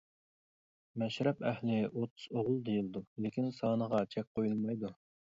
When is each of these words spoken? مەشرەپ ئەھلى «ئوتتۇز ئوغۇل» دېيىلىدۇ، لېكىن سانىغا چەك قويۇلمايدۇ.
مەشرەپ 1.01 1.43
ئەھلى 1.49 1.75
«ئوتتۇز 1.89 2.23
ئوغۇل» 2.39 2.57
دېيىلىدۇ، 2.69 3.01
لېكىن 3.25 3.51
سانىغا 3.59 4.01
چەك 4.15 4.27
قويۇلمايدۇ. 4.41 4.91